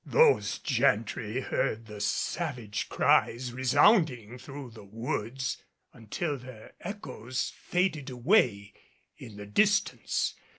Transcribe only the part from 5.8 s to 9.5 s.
until their echoes faded away in the